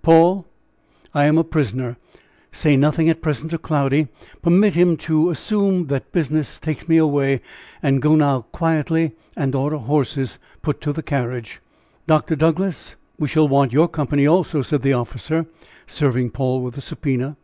"Paul! 0.00 0.46
I 1.12 1.26
am 1.26 1.36
a 1.36 1.44
prisoner. 1.44 1.98
Say 2.50 2.78
nothing 2.78 3.10
at 3.10 3.20
present 3.20 3.50
to 3.50 3.58
Cloudy; 3.58 4.08
permit 4.40 4.72
him 4.72 4.96
to 5.04 5.28
assume 5.28 5.88
that 5.88 6.12
business 6.12 6.58
takes 6.58 6.88
me 6.88 6.96
away, 6.96 7.42
and 7.82 8.00
go 8.00 8.16
now 8.16 8.40
quietly 8.52 9.12
and 9.36 9.54
order 9.54 9.76
horses 9.76 10.38
put 10.62 10.80
to 10.80 10.94
the 10.94 11.02
carriage." 11.02 11.60
"Dr. 12.06 12.36
Douglass, 12.36 12.96
we 13.18 13.28
shall 13.28 13.48
want 13.48 13.74
your 13.74 13.86
company 13.86 14.26
also," 14.26 14.62
said 14.62 14.80
the 14.80 14.94
officer, 14.94 15.44
serving 15.86 16.30
Paul 16.30 16.62
with 16.62 16.78
a 16.78 16.80
subpoena. 16.80 17.36